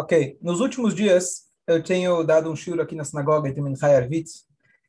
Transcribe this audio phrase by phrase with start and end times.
[0.00, 4.30] Ok, nos últimos dias eu tenho dado um shur aqui na sinagoga em Minchai Arvit,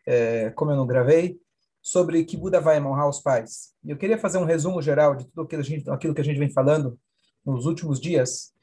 [0.08, 1.38] é, como eu não gravei,
[1.82, 3.74] sobre que Buda vai honrar os pais.
[3.84, 6.40] E eu queria fazer um resumo geral de tudo aquilo, gente, aquilo que a gente
[6.40, 6.98] vem falando
[7.46, 8.54] nos últimos dias.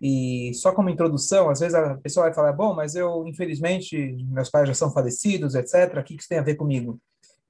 [0.00, 4.48] E só como introdução, às vezes a pessoa vai falar, bom, mas eu, infelizmente, meus
[4.48, 5.98] pais já são falecidos, etc.
[5.98, 7.00] O que isso tem a ver comigo?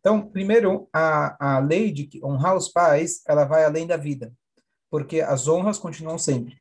[0.01, 4.33] Então, primeiro, a, a lei de honrar os pais, ela vai além da vida,
[4.91, 6.57] porque as honras continuam sempre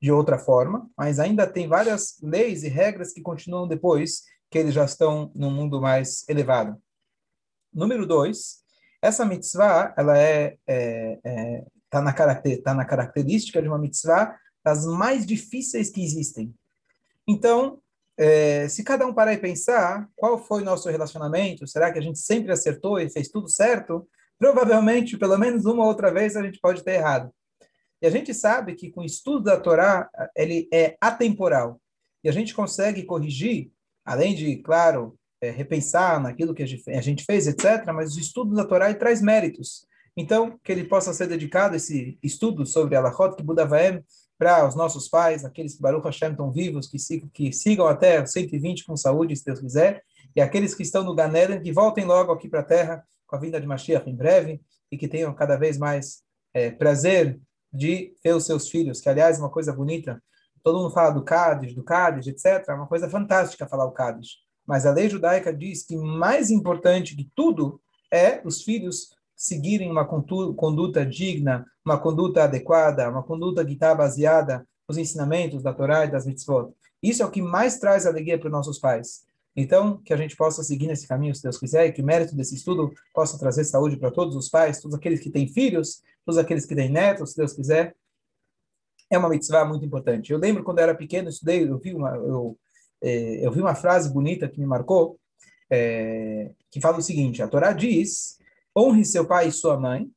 [0.00, 4.72] de outra forma, mas ainda tem várias leis e regras que continuam depois que eles
[4.74, 6.80] já estão num mundo mais elevado.
[7.72, 8.62] Número dois,
[9.02, 14.36] essa mitzvah, ela é, é, é tá na, caracter, tá na característica de uma mitzvah
[14.64, 16.54] das mais difíceis que existem.
[17.26, 17.80] Então,
[18.16, 22.02] é, se cada um parar e pensar qual foi o nosso relacionamento, será que a
[22.02, 24.08] gente sempre acertou e fez tudo certo?
[24.38, 27.30] Provavelmente, pelo menos uma ou outra vez, a gente pode ter errado.
[28.00, 31.80] E a gente sabe que com o estudo da Torá, ele é atemporal.
[32.22, 33.70] E a gente consegue corrigir,
[34.04, 38.64] além de, claro, é, repensar naquilo que a gente fez, etc., mas o estudo da
[38.64, 39.86] Torá traz méritos.
[40.16, 44.02] Então, que ele possa ser dedicado, esse estudo sobre Alachot, que Buda Vaem,
[44.36, 48.24] para os nossos pais, aqueles que Baruch Hashem estão vivos, que sigam, que sigam até
[48.24, 50.02] 120 com saúde, se Deus quiser,
[50.34, 53.38] e aqueles que estão no Ganeden, que voltem logo aqui para a Terra, com a
[53.38, 54.60] vinda de Mashiach em breve,
[54.90, 56.22] e que tenham cada vez mais
[56.54, 57.38] é, prazer
[57.72, 60.22] de ter os seus filhos, que aliás é uma coisa bonita.
[60.62, 62.68] Todo mundo fala do Cádiz, do Cádiz, etc.
[62.68, 64.38] É uma coisa fantástica falar o Cádiz.
[64.66, 67.80] Mas a lei judaica diz que mais importante que tudo
[68.12, 74.66] é os filhos seguirem uma conduta digna, uma conduta adequada, uma conduta que está baseada
[74.88, 76.72] nos ensinamentos da Torá e das mitzvot.
[77.02, 79.27] Isso é o que mais traz alegria para os nossos pais.
[79.60, 82.36] Então, que a gente possa seguir nesse caminho, se Deus quiser, e que o mérito
[82.36, 86.38] desse estudo possa trazer saúde para todos os pais, todos aqueles que têm filhos, todos
[86.38, 87.96] aqueles que têm netos, se Deus quiser.
[89.10, 90.32] É uma mitzvah muito importante.
[90.32, 92.56] Eu lembro quando eu era pequeno, eu estudei, eu vi uma, eu,
[93.02, 95.18] é, eu vi uma frase bonita que me marcou,
[95.68, 98.38] é, que fala o seguinte: a Torá diz,
[98.78, 100.08] honre seu pai e sua mãe,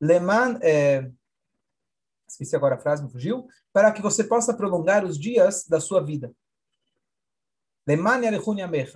[0.00, 1.10] leman, é,
[2.26, 6.02] esqueci agora a frase, me fugiu, para que você possa prolongar os dias da sua
[6.02, 6.32] vida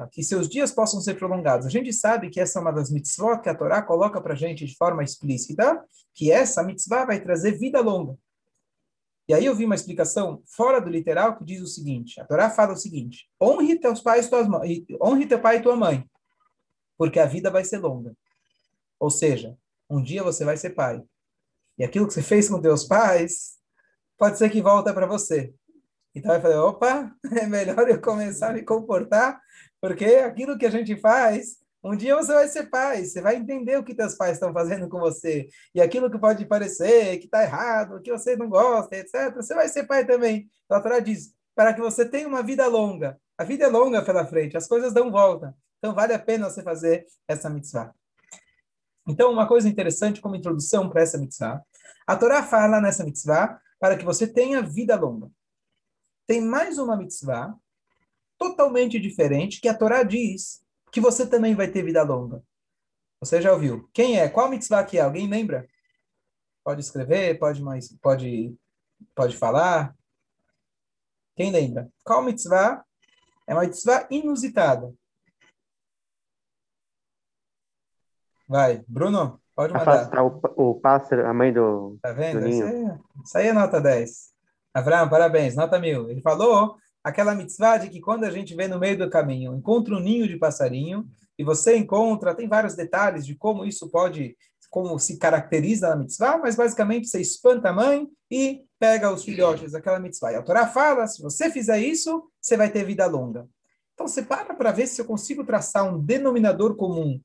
[0.09, 1.65] que seus dias possam ser prolongados.
[1.65, 4.37] A gente sabe que essa é uma das mitzvot que a Torá coloca para a
[4.37, 5.81] gente de forma explícita,
[6.13, 8.19] que essa mitzvah vai trazer vida longa.
[9.29, 12.51] E aí eu vi uma explicação fora do literal que diz o seguinte: a Torá
[12.51, 14.49] fala o seguinte: honre teus pais, tuas
[15.01, 16.05] honre teu pai e tua mãe,
[16.99, 18.13] porque a vida vai ser longa.
[18.99, 19.57] Ou seja,
[19.89, 21.01] um dia você vai ser pai.
[21.79, 23.57] E aquilo que você fez com teus pais
[24.19, 25.55] pode ser que volta para você.
[26.15, 29.41] Então eu falei, opa, é melhor eu começar a me comportar,
[29.81, 33.79] porque aquilo que a gente faz, um dia você vai ser pai, você vai entender
[33.79, 37.43] o que teus pais estão fazendo com você, e aquilo que pode parecer que está
[37.43, 40.49] errado, que você não gosta, etc., você vai ser pai também.
[40.65, 43.19] Então a Torá diz, para que você tenha uma vida longa.
[43.39, 45.55] A vida é longa pela frente, as coisas dão volta.
[45.79, 47.95] Então vale a pena você fazer essa mitzvah.
[49.09, 51.63] Então, uma coisa interessante como introdução para essa mitzvah,
[52.07, 55.31] a Torá fala nessa mitzvah para que você tenha vida longa
[56.31, 57.59] tem mais uma mitzvah
[58.39, 62.41] totalmente diferente que a Torá diz que você também vai ter vida longa.
[63.19, 63.91] Você já ouviu?
[63.93, 64.29] Quem é?
[64.29, 65.01] Qual mitzvah que é?
[65.01, 65.69] Alguém lembra?
[66.63, 68.57] Pode escrever, pode mais, pode
[69.13, 69.93] pode falar.
[71.35, 71.91] Quem lembra?
[72.05, 72.85] Qual mitzvah?
[73.45, 74.95] É uma mitzvah inusitada.
[78.47, 79.95] Vai, Bruno, pode mandar.
[79.95, 82.39] Afastar o, o pássaro, a mãe do, tá vendo?
[82.39, 82.69] do ninho.
[82.69, 84.30] Isso aí, isso aí é nota 10.
[84.73, 86.09] Abraão, parabéns, nota mil.
[86.11, 89.95] Ele falou aquela mitzvah de que quando a gente vê no meio do caminho, encontra
[89.95, 91.09] um ninho de passarinho,
[91.39, 94.37] e você encontra, tem vários detalhes de como isso pode,
[94.69, 99.73] como se caracteriza na mitzvah, mas basicamente você espanta a mãe e pega os filhotes
[99.73, 100.33] daquela mitzvah.
[100.33, 103.49] E a Torá fala, se você fizer isso, você vai ter vida longa.
[103.95, 107.19] Então você para para ver se eu consigo traçar um denominador comum,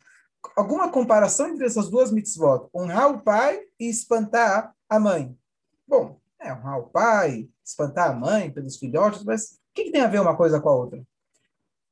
[0.56, 5.36] alguma comparação entre essas duas mitzvot, honrar o pai e espantar a mãe.
[5.88, 10.02] Bom, é, honrar o pai, espantar a mãe pelos filhotes, mas o que, que tem
[10.02, 11.04] a ver uma coisa com a outra?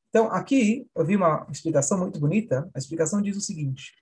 [0.09, 2.69] Então, aqui eu vi uma explicação muito bonita.
[2.73, 3.93] A explicação diz o seguinte: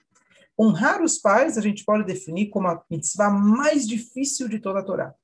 [0.59, 4.83] honrar os pais a gente pode definir como a mitzvah mais difícil de toda a
[4.83, 5.15] Torá.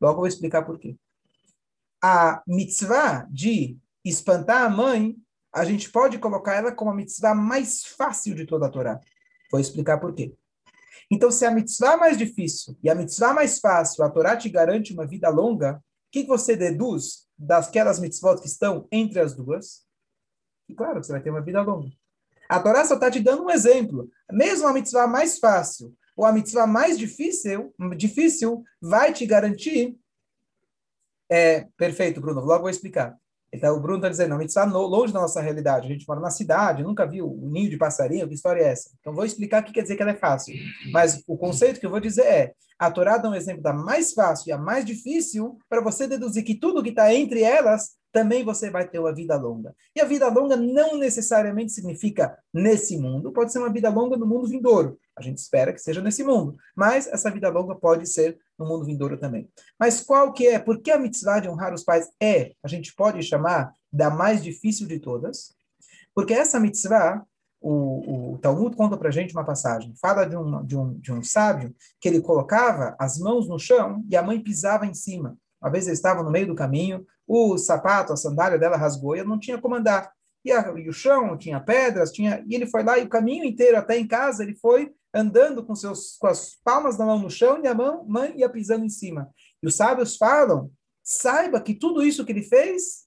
[0.00, 0.96] Logo eu vou explicar por quê.
[2.02, 5.16] A mitzvah de espantar a mãe,
[5.52, 9.00] a gente pode colocar ela como a mitzvah mais fácil de toda a Torá.
[9.50, 10.34] Vou explicar por quê.
[11.10, 14.92] Então, se a mitzvah mais difícil e a mitzvah mais fácil, a Torá te garante
[14.92, 19.84] uma vida longa, o que, você deduz daquelas mitzvot que estão entre as duas?
[20.68, 21.90] E claro, você vai ter uma vida longa.
[22.48, 24.08] A Torá só está te dando um exemplo.
[24.30, 29.96] Mesmo a mitzvah mais fácil ou a mitzvah mais difícil, difícil vai te garantir
[31.28, 32.40] É, perfeito, Bruno.
[32.40, 33.16] Logo vou explicar.
[33.52, 35.86] Então, o Bruno está dizendo, a mitzvah longe da nossa realidade.
[35.86, 38.90] A gente mora na cidade, nunca viu o ninho de passarinho, que história é essa?
[39.00, 40.54] Então, vou explicar o que quer dizer que ela é fácil.
[40.92, 44.14] Mas o conceito que eu vou dizer é, a Torá dá um exemplo da mais
[44.14, 48.42] fácil e a mais difícil para você deduzir que tudo que está entre elas também
[48.42, 49.74] você vai ter uma vida longa.
[49.94, 54.26] E a vida longa não necessariamente significa nesse mundo, pode ser uma vida longa no
[54.26, 54.98] mundo vindouro.
[55.14, 58.86] A gente espera que seja nesse mundo, mas essa vida longa pode ser no mundo
[58.86, 59.46] vindouro também.
[59.78, 60.58] Mas qual que é?
[60.58, 64.42] Por que a mitzvah de honrar os pais é, a gente pode chamar da mais
[64.42, 65.54] difícil de todas?
[66.14, 67.24] Porque essa mitzvah,
[67.60, 71.22] o, o Talmud conta para gente uma passagem, fala de um, de, um, de um
[71.22, 75.36] sábio que ele colocava as mãos no chão e a mãe pisava em cima.
[75.60, 79.20] Uma vez eles estavam no meio do caminho, o sapato, a sandália dela rasgou e
[79.20, 80.10] ela não tinha como andar.
[80.42, 83.44] E, a, e, o chão tinha pedras, tinha, e ele foi lá e o caminho
[83.44, 87.28] inteiro até em casa ele foi andando com seus com as palmas da mão no
[87.28, 89.28] chão e a mão mãe ia pisando em cima.
[89.62, 90.70] E os sábios falam:
[91.02, 93.04] saiba que tudo isso que ele fez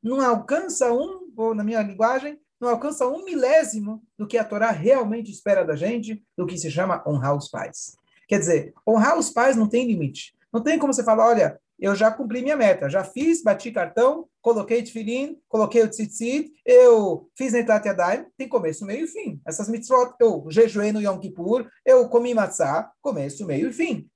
[0.00, 4.70] não alcança um, ou na minha linguagem, não alcança um milésimo do que a Torá
[4.70, 7.96] realmente espera da gente, do que se chama honrar os pais.
[8.28, 10.34] Quer dizer, honrar os pais não tem limite.
[10.52, 14.28] Não tem como você falar, olha, eu já cumpri minha meta, já fiz, bati cartão,
[14.42, 19.40] coloquei tefilim, coloquei o tzitzit, eu fiz Netlat Yadayim, tem começo, meio e fim.
[19.46, 24.10] Essas mitzvot, eu jejuei no Yom Kippur, eu comi matzah, começo, meio e fim.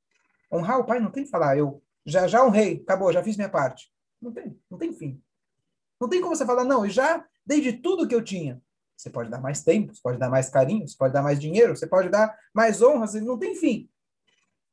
[0.53, 3.49] Honrar o pai não tem que falar, eu já, já honrei, acabou, já fiz minha
[3.49, 3.91] parte.
[4.21, 5.23] Não tem, não tem fim.
[5.99, 8.61] Não tem como você falar, não, eu já dei de tudo que eu tinha.
[8.97, 11.77] Você pode dar mais tempo, você pode dar mais carinho, você pode dar mais dinheiro,
[11.77, 13.89] você pode dar mais honras, não tem fim.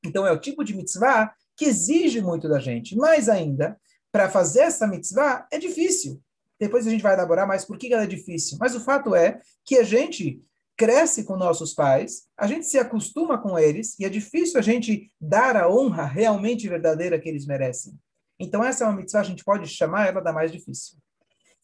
[0.06, 2.95] Então é o tipo de mitzvah que exige muito da gente.
[2.95, 3.79] Mais ainda,
[4.12, 6.21] para fazer essa mitzvah é difícil.
[6.59, 8.57] Depois a gente vai elaborar mais por que ela é difícil.
[8.59, 10.41] Mas o fato é que a gente
[10.77, 15.12] cresce com nossos pais, a gente se acostuma com eles e é difícil a gente
[15.19, 17.94] dar a honra realmente verdadeira que eles merecem.
[18.39, 20.97] Então essa é uma mitzvah, a gente pode chamar ela da mais difícil.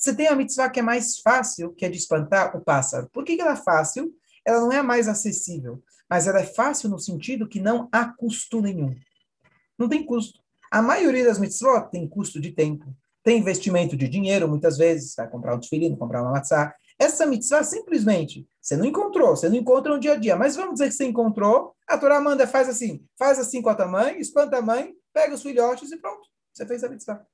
[0.07, 3.09] Você tem a mitzvah que é mais fácil, que é de espantar o pássaro.
[3.11, 4.15] Por que ela é fácil?
[4.45, 8.61] Ela não é mais acessível, mas ela é fácil no sentido que não há custo
[8.61, 8.95] nenhum.
[9.77, 10.39] Não tem custo.
[10.71, 12.85] A maioria das mitzvot tem custo de tempo,
[13.21, 16.73] tem investimento de dinheiro, muitas vezes, vai comprar um tefilino, comprar uma matzah.
[16.97, 20.75] Essa mitzvah, simplesmente, você não encontrou, você não encontra no dia a dia, mas vamos
[20.75, 24.17] dizer que você encontrou, a Torá manda, faz assim, faz assim com a tua mãe,
[24.21, 27.27] espanta a mãe, pega os filhotes e pronto, você fez a mitzvah.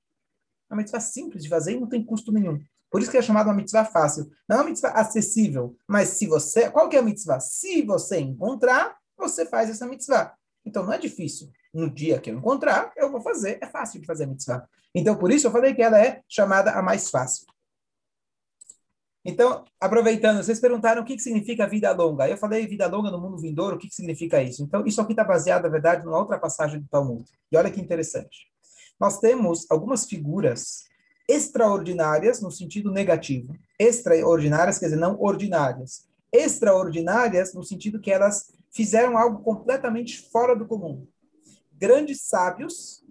[0.73, 2.59] Uma mitzvah simples de fazer e não tem custo nenhum.
[2.89, 4.29] Por isso que é chamada uma mitzvah fácil.
[4.49, 7.39] Não é uma mitzvah acessível, mas se você, qual que é a mitzvah?
[7.39, 10.33] Se você encontrar, você faz essa mitzvah.
[10.65, 13.57] Então não é difícil no dia que eu encontrar, eu vou fazer.
[13.61, 14.67] É fácil de fazer a mitzvah.
[14.93, 17.47] Então, por isso eu falei que ela é chamada a mais fácil.
[19.25, 22.27] Então, aproveitando, vocês perguntaram o que, que significa vida longa.
[22.27, 24.61] Eu falei vida longa no mundo vindouro, o que, que significa isso?
[24.61, 27.23] Então, isso aqui está baseado, na verdade, numa outra passagem do Talmud.
[27.51, 28.52] E olha que interessante.
[28.99, 30.85] Nós temos algumas figuras
[31.27, 33.55] extraordinárias no sentido negativo.
[33.79, 36.07] Extraordinárias quer dizer não ordinárias.
[36.31, 41.07] Extraordinárias no sentido que elas fizeram algo completamente fora do comum
[41.83, 43.03] grandes sábios,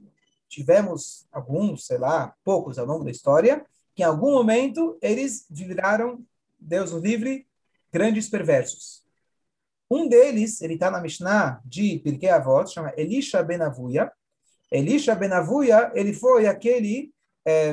[0.49, 6.25] tivemos alguns, sei lá, poucos ao longo da história, que em algum momento eles viraram,
[6.59, 7.47] Deus o livre,
[7.93, 9.05] grandes perversos.
[9.91, 14.11] Um deles, ele está na Mishnah de Pirkei Avot, chama Elisha Benavuia.
[14.73, 17.13] Elisha Benavuia, ele foi aquele...
[17.47, 17.71] É,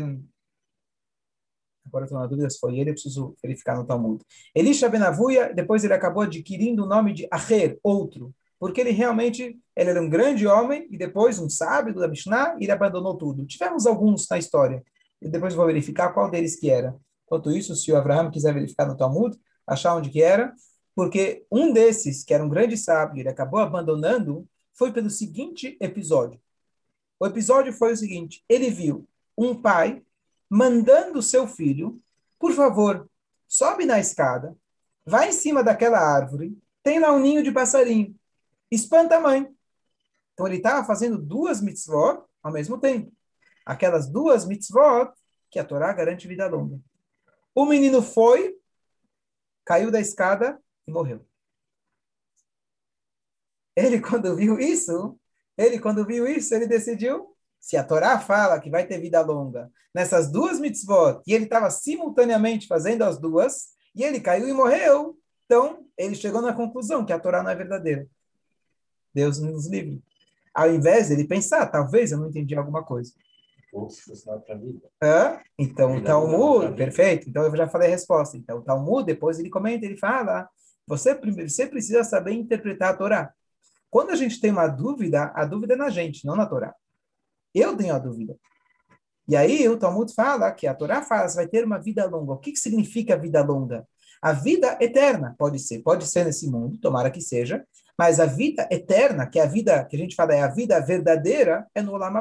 [1.85, 4.23] agora estou na dúvida se foi ele, eu preciso verificar no Talmud.
[4.53, 9.89] Elisha Benavuia, depois ele acabou adquirindo o nome de Acher, outro porque ele realmente ele
[9.89, 13.47] era um grande homem e depois um sábio da Mishnah e ele abandonou tudo.
[13.47, 14.83] Tivemos alguns na história
[15.21, 16.93] e depois vou verificar qual deles que era.
[17.25, 20.53] Enquanto isso, se o Abraham quiser verificar no Talmud, achar onde que era,
[20.93, 26.39] porque um desses, que era um grande sábio, ele acabou abandonando, foi pelo seguinte episódio.
[27.19, 29.07] O episódio foi o seguinte: ele viu
[29.37, 30.03] um pai
[30.49, 32.01] mandando seu filho,
[32.39, 33.09] por favor,
[33.47, 34.55] sobe na escada,
[35.05, 38.19] vai em cima daquela árvore, tem lá um ninho de passarinho
[38.71, 39.53] espanta a mãe.
[40.33, 43.11] Então ele estava fazendo duas mitzvot ao mesmo tempo.
[43.65, 45.11] Aquelas duas mitzvot
[45.49, 46.79] que a Torá garante vida longa.
[47.53, 48.57] O menino foi,
[49.65, 51.25] caiu da escada e morreu.
[53.75, 55.19] Ele, quando viu isso,
[55.59, 59.69] ele, quando viu isso, ele decidiu, se a Torá fala que vai ter vida longa
[59.93, 65.17] nessas duas mitzvot, e ele estava simultaneamente fazendo as duas, e ele caiu e morreu,
[65.45, 68.07] então ele chegou na conclusão que a Torá não é verdadeira.
[69.13, 70.01] Deus nos livre.
[70.53, 73.11] Ao invés de ele pensar, talvez eu não entendi alguma coisa.
[73.73, 74.87] Ou se fosse para a vida.
[75.01, 77.29] Ah, então, o Talmud, perfeito.
[77.29, 78.37] Então, eu já falei a resposta.
[78.37, 80.49] Então, o Talmud, depois ele comenta, ele fala,
[80.87, 83.33] você, você precisa saber interpretar a Torá.
[83.89, 86.73] Quando a gente tem uma dúvida, a dúvida é na gente, não na Torá.
[87.53, 88.37] Eu tenho a dúvida.
[89.27, 92.33] E aí o Talmud fala que a Torá fala, vai ter uma vida longa.
[92.33, 93.87] O que, que significa vida longa?
[94.21, 97.63] A vida eterna, pode ser, pode ser nesse mundo, tomara que seja,
[97.97, 100.79] mas a vida eterna, que é a vida que a gente fala é a vida
[100.79, 102.13] verdadeira, é no Olam.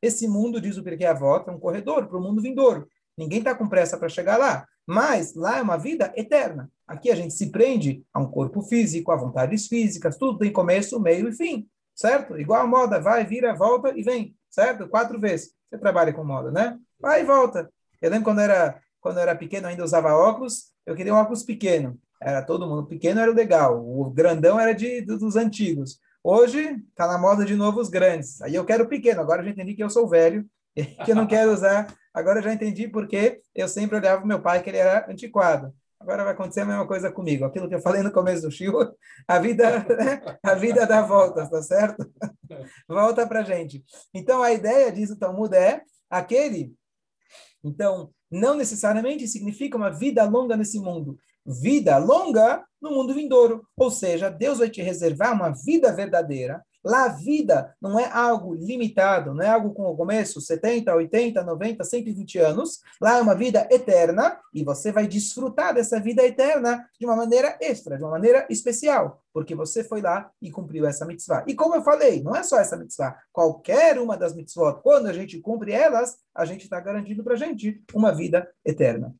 [0.00, 2.86] Esse mundo, diz o Pirkei Avot, é um corredor para o mundo vindouro.
[3.16, 6.70] Ninguém está com pressa para chegar lá, mas lá é uma vida eterna.
[6.86, 11.00] Aqui a gente se prende a um corpo físico, a vontades físicas, tudo tem começo,
[11.00, 12.38] meio e fim, certo?
[12.38, 14.88] Igual a moda, vai, vira, volta e vem, certo?
[14.88, 15.52] Quatro vezes.
[15.70, 16.78] Você trabalha com moda, né?
[17.00, 17.70] Vai e volta.
[18.00, 21.42] Eu lembro quando era quando eu era pequeno, ainda usava óculos, eu queria um óculos
[21.42, 22.00] pequeno.
[22.18, 23.86] Era todo mundo pequeno, era legal.
[23.86, 26.00] O grandão era de, dos antigos.
[26.22, 28.40] Hoje, está na moda de novo os grandes.
[28.40, 29.20] Aí eu quero pequeno.
[29.20, 30.46] Agora eu já entendi que eu sou velho,
[31.04, 31.94] que eu não quero usar.
[32.14, 35.70] Agora eu já entendi porque eu sempre olhava para meu pai, que ele era antiquado.
[36.04, 37.46] Agora vai acontecer a mesma coisa comigo.
[37.46, 38.94] Aquilo que eu falei no começo do show,
[39.26, 39.86] a vida,
[40.44, 42.06] a vida dá voltas, tá certo?
[42.86, 43.82] Volta para gente.
[44.12, 45.80] Então a ideia disso Talmud é
[46.10, 46.74] aquele.
[47.64, 51.18] Então não necessariamente significa uma vida longa nesse mundo.
[51.46, 53.66] Vida longa no mundo vindouro.
[53.74, 56.62] Ou seja, Deus vai te reservar uma vida verdadeira.
[56.84, 61.42] Lá a vida não é algo limitado, não é algo com o começo, 70, 80,
[61.42, 62.80] 90, 120 anos.
[63.00, 67.56] Lá é uma vida eterna e você vai desfrutar dessa vida eterna de uma maneira
[67.60, 71.44] extra, de uma maneira especial, porque você foi lá e cumpriu essa mitzvah.
[71.46, 75.12] E como eu falei, não é só essa mitzvah, qualquer uma das mitzvot, quando a
[75.12, 79.14] gente cumpre elas, a gente está garantindo para a gente uma vida eterna.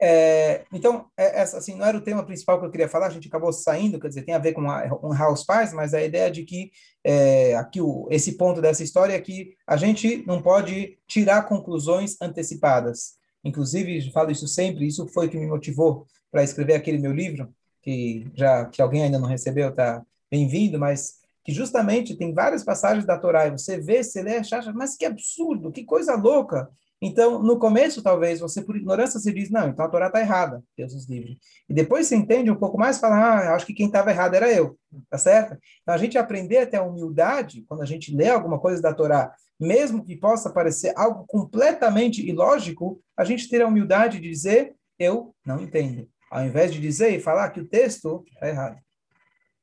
[0.00, 3.10] É, então, é, essa assim, não era o tema principal que eu queria falar, a
[3.10, 4.86] gente acabou saindo, quer dizer, tem a ver com a,
[5.16, 6.70] House Paz, mas a ideia de que
[7.02, 12.16] é, aqui o, esse ponto dessa história é que a gente não pode tirar conclusões
[12.20, 13.18] antecipadas.
[13.44, 17.52] Inclusive, falo isso sempre, isso foi que me motivou para escrever aquele meu livro,
[17.82, 23.06] que já que alguém ainda não recebeu, tá bem-vindo, mas que justamente tem várias passagens
[23.06, 26.68] da Torá e você vê, você lê, acha, mas que absurdo, que coisa louca.
[27.00, 30.62] Então, no começo, talvez, você, por ignorância, se diz, não, então a Torá está errada,
[30.76, 31.38] Deus nos livre.
[31.68, 34.34] E depois você entende um pouco mais e fala, ah, acho que quem estava errado
[34.34, 34.76] era eu,
[35.08, 35.56] tá certo?
[35.82, 39.32] Então, a gente aprender até a humildade, quando a gente lê alguma coisa da Torá,
[39.60, 45.34] mesmo que possa parecer algo completamente ilógico, a gente ter a humildade de dizer, eu
[45.46, 46.08] não entendo.
[46.30, 48.78] Ao invés de dizer e falar que o texto está errado.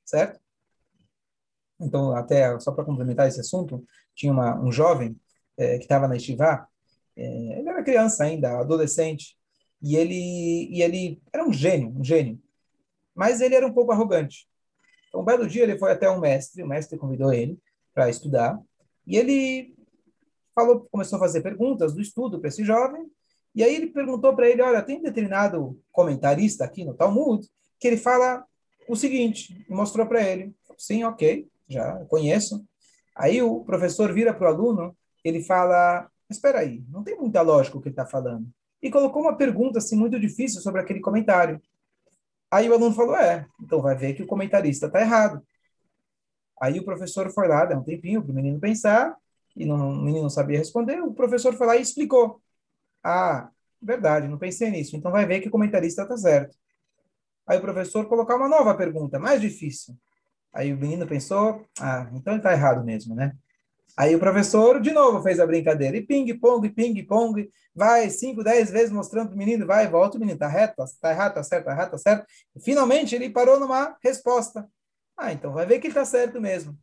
[0.05, 0.39] Certo?
[1.79, 3.83] Então, até, só para complementar esse assunto,
[4.15, 5.19] tinha uma, um jovem
[5.57, 6.67] é, que estava na Estivá,
[7.17, 9.37] é, ele era criança ainda, adolescente,
[9.81, 12.39] e ele, e ele era um gênio, um gênio.
[13.13, 14.47] Mas ele era um pouco arrogante.
[15.07, 17.57] Então, um belo dia ele foi até um mestre, o mestre convidou ele
[17.93, 18.59] para estudar,
[19.07, 19.75] e ele
[20.53, 23.05] falou, começou a fazer perguntas do estudo para esse jovem,
[23.53, 27.47] e aí ele perguntou para ele, olha, tem determinado comentarista aqui no Talmud
[27.79, 28.45] que ele fala
[28.87, 32.65] o seguinte, mostrou para ele, sim, ok, já conheço.
[33.15, 37.77] Aí o professor vira para o aluno, ele fala, espera aí, não tem muita lógica
[37.77, 38.47] o que ele está falando.
[38.81, 41.61] E colocou uma pergunta assim muito difícil sobre aquele comentário.
[42.51, 45.41] Aí o aluno falou, é, então vai ver que o comentarista está errado.
[46.61, 49.15] Aí o professor foi lá, deu um tempinho para o menino pensar,
[49.55, 52.41] e não, o menino não sabia responder, o professor foi lá e explicou.
[53.03, 53.49] Ah,
[53.81, 56.55] verdade, não pensei nisso, então vai ver que o comentarista está certo.
[57.45, 59.95] Aí o professor colocar uma nova pergunta, mais difícil.
[60.53, 63.35] Aí o menino pensou, ah, então ele está errado mesmo, né?
[63.97, 65.95] Aí o professor de novo fez a brincadeira.
[65.95, 70.35] E ping-pong, ping-pong, vai cinco, dez vezes mostrando para o menino, vai, volta, o menino
[70.35, 72.25] está reto, está errado, está certo, está errado, está certo.
[72.55, 74.67] E finalmente ele parou numa resposta.
[75.17, 76.77] Ah, então vai ver que está certo mesmo.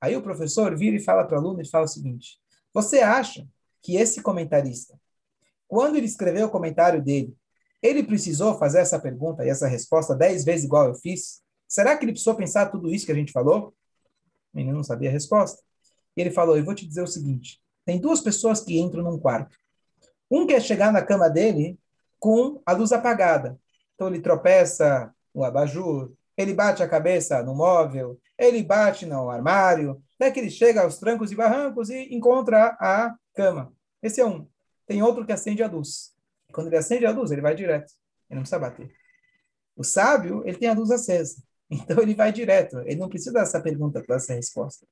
[0.00, 2.38] Aí o professor vira e fala para o aluno e fala o seguinte:
[2.72, 3.46] Você acha
[3.82, 4.98] que esse comentarista,
[5.68, 7.36] quando ele escreveu o comentário dele,
[7.82, 11.42] ele precisou fazer essa pergunta e essa resposta dez vezes igual eu fiz?
[11.68, 13.74] Será que ele precisou pensar tudo isso que a gente falou?
[14.52, 15.62] O menino não sabia a resposta.
[16.16, 19.18] E ele falou: Eu vou te dizer o seguinte: tem duas pessoas que entram num
[19.18, 19.56] quarto.
[20.30, 21.78] Um quer chegar na cama dele
[22.18, 23.58] com a luz apagada.
[23.94, 30.02] Então ele tropeça no abajur, ele bate a cabeça no móvel, ele bate no armário,
[30.14, 33.72] até que ele chega aos trancos e barrancos e encontra a cama.
[34.02, 34.46] Esse é um.
[34.86, 36.14] Tem outro que acende a luz.
[36.52, 37.92] Quando ele acende a luz, ele vai direto.
[38.28, 38.90] Ele não precisa bater.
[39.76, 41.42] O sábio, ele tem a luz acesa.
[41.72, 42.80] Então ele vai direto.
[42.80, 44.84] Ele não precisa dessa pergunta para essa resposta.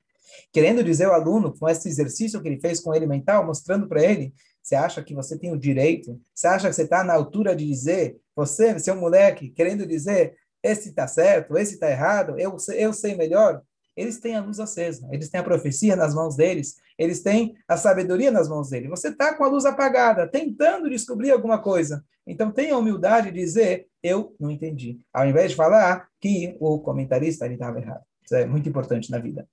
[0.52, 4.02] Querendo dizer ao aluno, com esse exercício que ele fez com ele mental, mostrando para
[4.02, 4.32] ele,
[4.62, 6.20] você acha que você tem o direito?
[6.34, 10.90] Você acha que você está na altura de dizer, você, seu moleque, querendo dizer, esse
[10.90, 13.62] está certo, esse está errado, eu, eu sei melhor?
[13.96, 17.76] Eles têm a luz acesa, eles têm a profecia nas mãos deles, eles têm a
[17.76, 18.90] sabedoria nas mãos deles.
[18.90, 22.04] Você está com a luz apagada, tentando descobrir alguma coisa.
[22.26, 25.00] Então tenha a humildade de dizer, eu não entendi.
[25.12, 28.02] Ao invés de falar que o comentarista estava errado.
[28.22, 29.48] Isso é muito importante na vida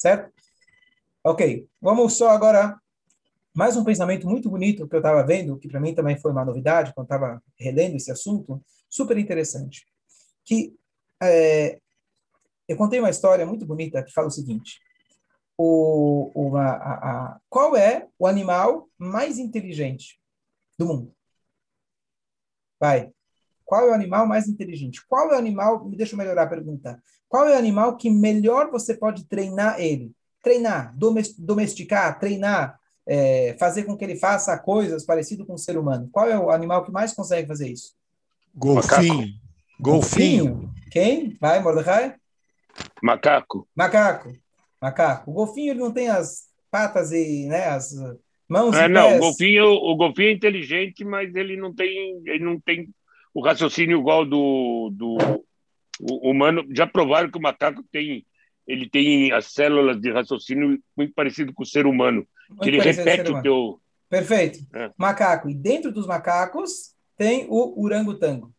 [0.00, 0.32] certo?
[1.22, 2.80] Ok, vamos só agora
[3.52, 6.44] mais um pensamento muito bonito que eu estava vendo, que para mim também foi uma
[6.44, 9.84] novidade quando estava relendo esse assunto, super interessante.
[10.42, 10.74] Que
[11.22, 11.78] é,
[12.66, 14.80] eu contei uma história muito bonita que fala o seguinte:
[15.58, 16.94] o, uma, a,
[17.34, 20.18] a, qual é o animal mais inteligente
[20.78, 21.14] do mundo?
[22.80, 23.12] Vai.
[23.70, 25.00] Qual é o animal mais inteligente?
[25.06, 25.88] Qual é o animal?
[25.88, 27.00] Me deixa eu melhorar a pergunta.
[27.28, 30.10] Qual é o animal que melhor você pode treinar ele?
[30.42, 30.92] Treinar,
[31.38, 36.08] domesticar, treinar, é, fazer com que ele faça coisas parecidas com o ser humano.
[36.10, 37.94] Qual é o animal que mais consegue fazer isso?
[38.52, 39.28] Golfinho.
[39.78, 40.74] Golfinho.
[40.90, 41.38] Quem?
[41.40, 42.16] Vai, Mordecai?
[43.00, 43.68] Macaco.
[43.72, 44.32] Macaco.
[44.82, 45.30] Macaco.
[45.30, 47.92] O golfinho ele não tem as patas e né, as
[48.48, 49.16] mãos é, e não, pés.
[49.16, 52.92] o golfinho, o golfinho é inteligente, mas ele não tem, ele não tem
[53.34, 55.18] o raciocínio igual do, do
[56.00, 56.66] humano.
[56.70, 58.24] Já provaram que o macaco tem
[58.70, 62.24] ele tem as células de raciocínio muito parecido com o ser humano.
[62.48, 63.80] Muito que ele repete o teu.
[64.08, 64.60] Perfeito.
[64.72, 64.92] É.
[64.96, 65.48] Macaco.
[65.48, 68.52] E dentro dos macacos tem o orangotango.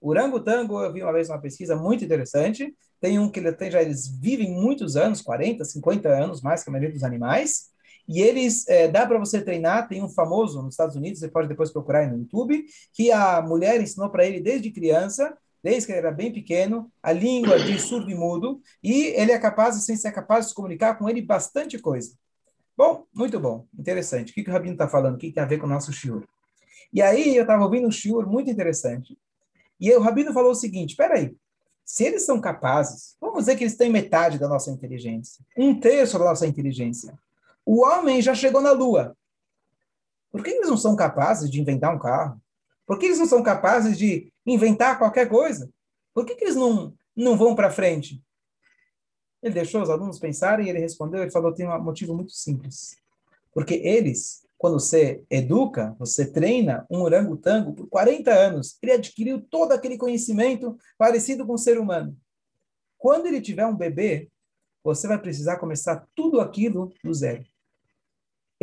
[0.00, 2.74] O orangotango, eu vi uma vez uma pesquisa muito interessante.
[3.00, 6.70] Tem um que ele tem já, eles vivem muitos anos, 40, 50 anos, mais que
[6.70, 7.70] a maioria dos animais.
[8.06, 11.48] E eles, é, dá para você treinar, tem um famoso nos Estados Unidos, você pode
[11.48, 15.92] depois procurar aí no YouTube, que a mulher ensinou para ele desde criança, desde que
[15.92, 19.96] ele era bem pequeno, a língua de surdo e mudo, e ele é capaz, sem
[19.96, 22.12] ser capaz de se comunicar com ele, bastante coisa.
[22.76, 24.32] Bom, muito bom, interessante.
[24.32, 25.14] O que, que o Rabino está falando?
[25.14, 26.24] O que, que tem a ver com o nosso shiur?
[26.92, 29.16] E aí eu estava ouvindo um shiur muito interessante.
[29.80, 31.34] E aí, o Rabino falou o seguinte, espera aí,
[31.84, 36.18] se eles são capazes, vamos dizer que eles têm metade da nossa inteligência, um terço
[36.18, 37.18] da nossa inteligência.
[37.64, 39.16] O homem já chegou na Lua.
[40.30, 42.40] Por que eles não são capazes de inventar um carro?
[42.86, 45.70] Por que eles não são capazes de inventar qualquer coisa?
[46.12, 48.22] Por que, que eles não, não vão para frente?
[49.42, 52.96] Ele deixou os alunos pensarem e ele respondeu, ele falou, tem um motivo muito simples.
[53.52, 59.72] Porque eles, quando você educa, você treina um orangotango por 40 anos, ele adquiriu todo
[59.72, 62.16] aquele conhecimento parecido com o ser humano.
[62.98, 64.30] Quando ele tiver um bebê,
[64.82, 67.44] você vai precisar começar tudo aquilo do zero.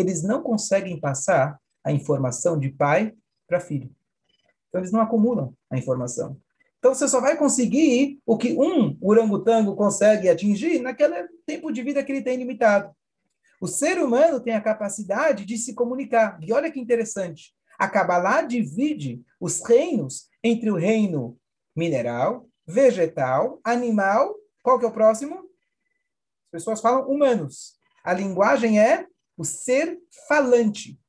[0.01, 3.13] Eles não conseguem passar a informação de pai
[3.47, 3.89] para filho.
[4.67, 6.37] Então, eles não acumulam a informação.
[6.79, 12.03] Então, você só vai conseguir o que um orangotango consegue atingir naquele tempo de vida
[12.03, 12.91] que ele tem limitado.
[13.61, 16.39] O ser humano tem a capacidade de se comunicar.
[16.41, 17.53] E olha que interessante.
[17.77, 21.37] A Kabbalah divide os reinos entre o reino
[21.75, 24.35] mineral, vegetal, animal.
[24.63, 25.35] Qual que é o próximo?
[25.35, 27.75] As pessoas falam humanos.
[28.03, 29.05] A linguagem é
[29.41, 30.99] o ser falante.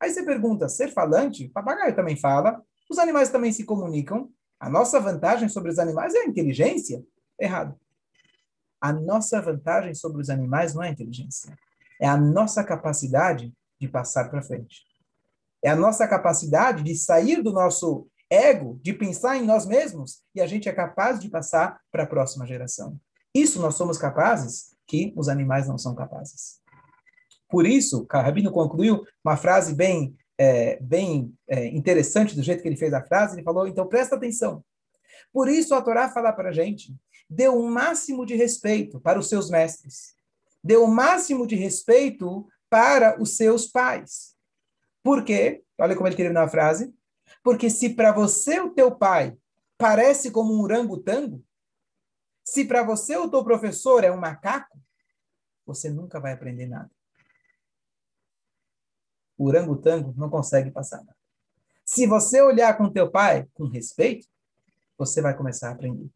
[0.00, 1.48] Aí você pergunta, ser falante?
[1.50, 4.30] Papagaio também fala, os animais também se comunicam.
[4.58, 7.04] A nossa vantagem sobre os animais é a inteligência?
[7.38, 7.78] Errado.
[8.80, 11.54] A nossa vantagem sobre os animais não é a inteligência.
[12.00, 14.82] É a nossa capacidade de passar para frente.
[15.62, 20.40] É a nossa capacidade de sair do nosso ego, de pensar em nós mesmos, e
[20.40, 22.98] a gente é capaz de passar para a próxima geração.
[23.34, 26.64] Isso nós somos capazes que os animais não são capazes.
[27.48, 32.76] Por isso, Rabino concluiu uma frase bem é, bem é, interessante do jeito que ele
[32.76, 34.64] fez a frase, ele falou, então presta atenção.
[35.32, 36.94] Por isso a Torá fala para a gente,
[37.28, 40.14] dê o máximo de respeito para os seus mestres.
[40.62, 44.34] Dê o máximo de respeito para os seus pais.
[45.02, 45.62] Por quê?
[45.78, 46.92] Olha como ele termina a frase.
[47.42, 49.36] Porque se para você o teu pai
[49.78, 51.44] parece como um orangotango,
[52.44, 54.78] se para você o teu professor é um macaco,
[55.64, 56.90] você nunca vai aprender nada
[59.38, 61.16] o orangotango não consegue passar nada.
[61.84, 64.26] Se você olhar com teu pai com respeito,
[64.98, 66.08] você vai começar a aprender.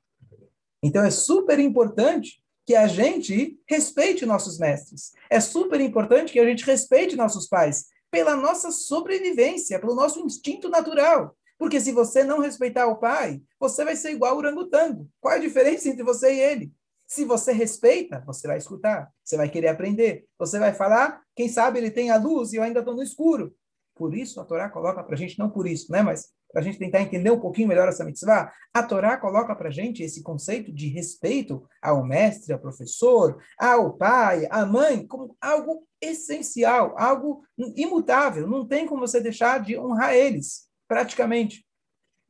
[0.82, 5.12] Então é super importante que a gente respeite nossos mestres.
[5.28, 10.68] É super importante que a gente respeite nossos pais pela nossa sobrevivência, pelo nosso instinto
[10.68, 11.36] natural.
[11.58, 15.08] Porque se você não respeitar o pai, você vai ser igual o orangotango.
[15.20, 16.72] Qual é a diferença entre você e ele?
[17.10, 21.80] Se você respeita, você vai escutar, você vai querer aprender, você vai falar, quem sabe
[21.80, 23.52] ele tem a luz e eu ainda estou no escuro.
[23.96, 26.02] Por isso a Torá coloca para a gente, não por isso, né?
[26.02, 29.70] mas para a gente tentar entender um pouquinho melhor essa mitzvah, a Torá coloca para
[29.70, 35.36] a gente esse conceito de respeito ao mestre, ao professor, ao pai, à mãe, como
[35.40, 37.42] algo essencial, algo
[37.74, 38.46] imutável.
[38.46, 41.66] Não tem como você deixar de honrar eles, praticamente.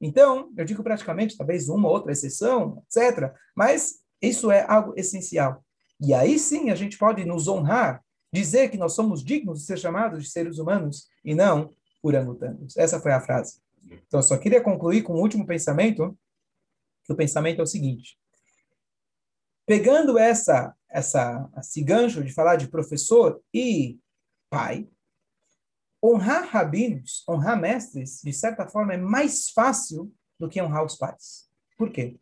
[0.00, 3.34] Então, eu digo praticamente, talvez uma ou outra exceção, etc.
[3.54, 5.64] Mas isso é algo essencial.
[6.00, 8.02] E aí sim a gente pode nos honrar,
[8.32, 12.76] dizer que nós somos dignos de ser chamados de seres humanos e não orangotangos.
[12.76, 13.60] Essa foi a frase.
[13.84, 16.16] Então, eu só queria concluir com um último pensamento,
[17.04, 18.18] que o pensamento é o seguinte.
[19.66, 24.00] pegando essa, essa, esse gancho de falar de professor e
[24.50, 24.88] pai,
[26.02, 31.48] honrar rabinos, honrar mestres, de certa forma, é mais fácil do que honrar os pais.
[31.78, 32.18] Por quê?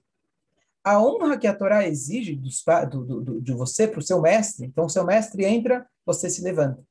[0.88, 4.64] A honra que a Torá exige dos, do, do, de você para o seu mestre,
[4.64, 6.82] então o seu mestre entra, você se levanta.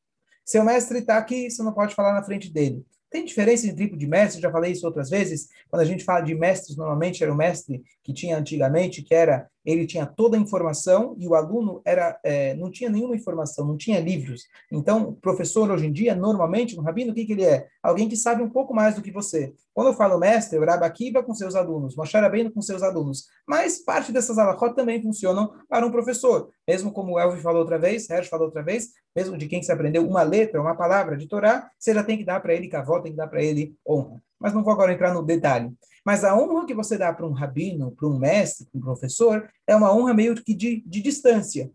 [0.46, 2.86] Seu mestre está aqui, você não pode falar na frente dele.
[3.10, 5.50] Tem diferença entre tipo de mestre, já falei isso outras vezes.
[5.68, 9.50] Quando a gente fala de mestres, normalmente era o mestre que tinha antigamente, que era
[9.68, 13.76] ele tinha toda a informação e o aluno era é, não tinha nenhuma informação, não
[13.76, 14.44] tinha livros.
[14.72, 17.68] Então, o professor hoje em dia, normalmente, um rabino, o que, que ele é?
[17.84, 19.54] Alguém que sabe um pouco mais do que você.
[19.74, 23.26] Quando eu falo mestre, o Rabbi Akiva com seus alunos, Moshe Rabbeinu com seus alunos.
[23.46, 26.50] Mas parte dessas alahot também funcionam para um professor.
[26.66, 29.72] Mesmo como o Elvi falou outra vez, Hersh falou outra vez, mesmo de quem se
[29.72, 33.02] aprendeu uma letra, uma palavra de Torá, você já tem que dar para ele cavó,
[33.02, 34.22] tem que dar para ele honra.
[34.40, 35.74] Mas não vou agora entrar no detalhe.
[36.06, 39.50] Mas a honra que você dá para um rabino, para um mestre, para um professor,
[39.66, 41.72] é uma honra meio que de, de distância.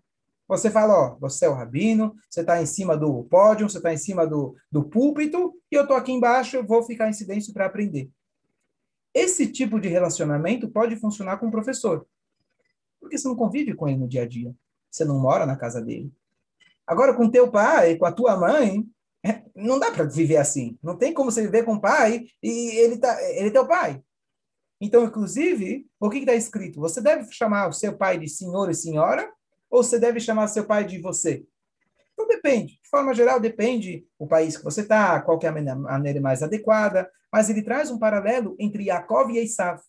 [0.49, 3.93] Você fala, ó, você é o rabino, você está em cima do pódio, você está
[3.93, 7.53] em cima do, do púlpito, e eu estou aqui embaixo, eu vou ficar em silêncio
[7.53, 8.11] para aprender.
[9.15, 12.07] Esse tipo de relacionamento pode funcionar com o professor.
[13.01, 14.55] Porque você não convive com ele no dia a dia.
[14.91, 16.13] Você não mora na casa dele.
[16.87, 18.87] Agora, com teu pai, com a tua mãe,
[19.55, 20.79] não dá para viver assim.
[20.83, 24.03] Não tem como você viver com o pai e ele, tá, ele é teu pai.
[24.81, 26.81] Então, inclusive, o que está escrito?
[26.81, 29.33] Você deve chamar o seu pai de senhor e senhora,
[29.71, 31.47] ou você deve chamar seu pai de você?
[32.13, 32.81] Então, depende.
[32.83, 37.09] De forma geral, depende o país que você está, qual é a maneira mais adequada.
[37.33, 39.81] Mas ele traz um paralelo entre Yaakov e Esav.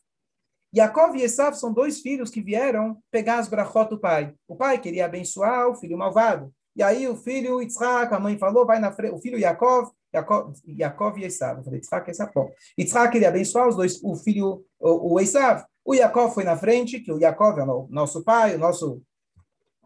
[0.75, 4.33] Yaakov e Esav são dois filhos que vieram pegar as brachot do pai.
[4.47, 6.53] O pai queria abençoar o filho malvado.
[6.75, 9.13] E aí o filho Yitzhak, a mãe falou, vai na frente.
[9.13, 11.57] O filho Yaakov Yaakov, e Esav.
[11.57, 12.49] Eu falei, Yitzhak e Esapó.
[12.77, 15.65] Yitzhak queria abençoar os dois, o filho, o, o Esav.
[15.83, 19.01] O Yaakov foi na frente, que o Yaakov é o nosso pai, o nosso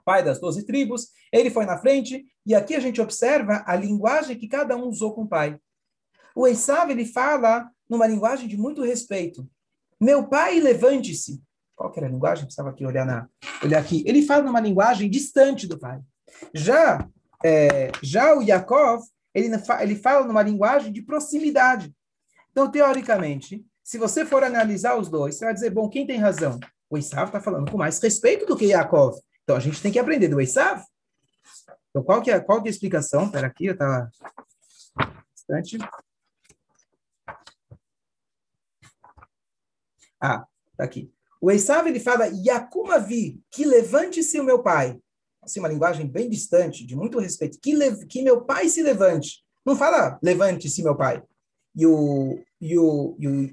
[0.04, 1.08] pai das doze tribos.
[1.32, 5.14] Ele foi na frente, e aqui a gente observa a linguagem que cada um usou
[5.14, 5.58] com o pai.
[6.36, 9.48] O Esav, ele fala numa linguagem de muito respeito.
[10.00, 11.42] Meu pai, levante-se.
[11.76, 12.46] Qual que era a linguagem?
[12.46, 13.28] Precisava aqui olhar, na,
[13.64, 14.04] olhar aqui.
[14.06, 16.00] Ele fala numa linguagem distante do pai.
[16.54, 17.08] Já,
[17.44, 19.50] é, já o Yaakov, ele,
[19.82, 21.94] ele fala numa linguagem de proximidade.
[22.52, 26.60] Então, teoricamente, se você for analisar os dois, você vai dizer, bom, quem tem razão?
[26.90, 29.20] O Esav está falando com mais respeito do que Yaakov.
[29.44, 30.84] Então, a gente tem que aprender do Esav.
[31.90, 33.26] Então, qual que é, qual que é a explicação?
[33.26, 34.10] Espera aqui, eu estava...
[35.34, 35.78] Instante.
[40.20, 41.12] Ah, tá aqui.
[41.40, 45.00] O Esav, ele fala, Yakuma vi, que levante-se o meu pai
[45.48, 47.74] assim, uma linguagem bem distante, de muito respeito, que,
[48.06, 49.44] que meu pai se levante.
[49.66, 51.24] Não fala, levante-se, meu pai.
[51.76, 53.50] E o, e o, e o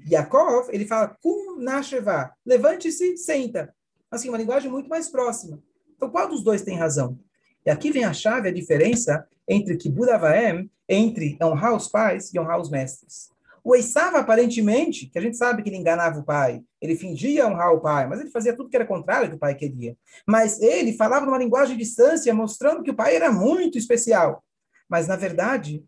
[0.71, 3.73] ele fala, kum nasheva, levante-se, senta.
[4.11, 5.61] Assim, uma linguagem muito mais próxima.
[5.95, 7.17] Então, qual dos dois tem razão?
[7.65, 12.39] E aqui vem a chave, a diferença entre Kibud Avaem, entre honrar os pais e
[12.39, 13.29] honrar os mestres.
[13.65, 17.73] O Esav, aparentemente, que a gente sabe que ele enganava o pai, ele fingia honrar
[17.73, 19.97] o pai, mas ele fazia tudo que era contrário ao que o pai queria.
[20.23, 24.45] Mas ele falava numa linguagem de distância, mostrando que o pai era muito especial.
[24.87, 25.83] Mas, na verdade,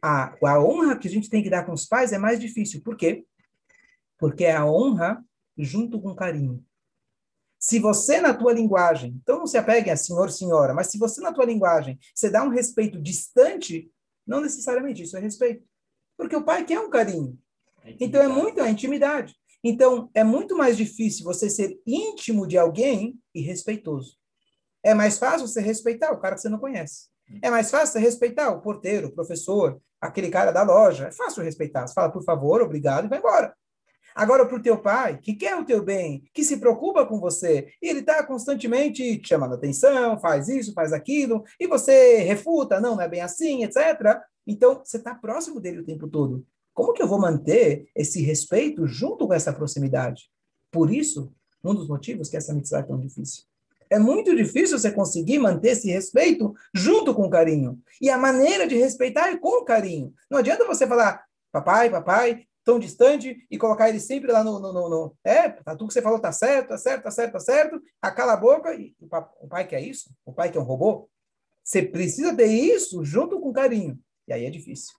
[0.00, 2.80] a, a honra que a gente tem que dar com os pais é mais difícil.
[2.80, 3.26] Por quê?
[4.18, 5.22] Porque é a honra
[5.58, 6.64] junto com carinho.
[7.58, 11.20] Se você, na tua linguagem, então não se apegue a senhor, senhora, mas se você,
[11.20, 13.90] na tua linguagem, você dá um respeito distante,
[14.26, 15.68] não necessariamente isso é respeito.
[16.20, 17.38] Porque o pai quer um carinho.
[17.82, 19.34] É então é muito a intimidade.
[19.64, 24.18] Então é muito mais difícil você ser íntimo de alguém e respeitoso.
[24.82, 27.08] É mais fácil você respeitar o cara que você não conhece.
[27.40, 31.06] É mais fácil você respeitar o porteiro, o professor, aquele cara da loja.
[31.06, 31.86] É fácil respeitar.
[31.86, 33.54] Você fala, por favor, obrigado, e vai embora.
[34.14, 37.72] Agora, para o teu pai, que quer o teu bem, que se preocupa com você,
[37.80, 42.96] e ele está constantemente te chamando atenção, faz isso, faz aquilo, e você refuta, não,
[42.96, 44.20] não é bem assim, etc.
[44.46, 46.44] Então, você está próximo dele o tempo todo.
[46.72, 50.30] Como que eu vou manter esse respeito junto com essa proximidade?
[50.70, 53.44] Por isso, um dos motivos que essa mitzvah é tão difícil.
[53.88, 57.80] É muito difícil você conseguir manter esse respeito junto com carinho.
[58.00, 60.14] E a maneira de respeitar é com carinho.
[60.30, 64.60] Não adianta você falar, papai, papai, tão distante, e colocar ele sempre lá no.
[64.60, 67.32] no, no, no é, tá, tudo que você falou tá certo, tá certo, tá certo,
[67.32, 67.82] tá certo.
[68.00, 69.06] Acala a boca e o,
[69.44, 70.10] o pai quer isso?
[70.24, 71.08] O pai quer um robô?
[71.64, 73.98] Você precisa ter isso junto com carinho.
[74.30, 74.94] E aí é difícil.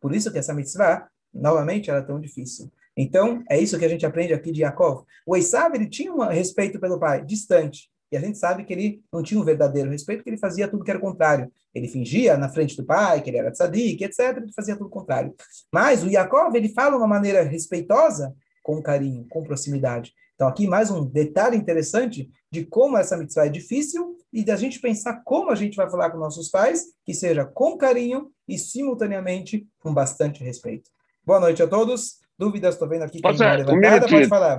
[0.00, 2.70] Por isso que essa mitzvah, novamente, ela é tão difícil.
[2.96, 5.04] Então, é isso que a gente aprende aqui de Yaakov.
[5.26, 7.90] O Esav, ele tinha um respeito pelo pai, distante.
[8.10, 10.84] E a gente sabe que ele não tinha um verdadeiro respeito, que ele fazia tudo
[10.84, 11.52] que era o contrário.
[11.74, 14.36] Ele fingia na frente do pai, que ele era tzadik, etc.
[14.36, 15.34] Ele fazia tudo o contrário.
[15.72, 20.14] Mas o Yaakov, ele fala de uma maneira respeitosa, com carinho, com proximidade.
[20.36, 24.78] Então, aqui mais um detalhe interessante de como essa mitzvah é difícil e da gente
[24.78, 29.66] pensar como a gente vai falar com nossos pais, que seja com carinho e simultaneamente
[29.80, 30.90] com bastante respeito.
[31.24, 32.18] Boa noite a todos.
[32.38, 32.74] Dúvidas?
[32.74, 34.08] Estou vendo aqui uma um levantada.
[34.08, 34.54] Pode falar.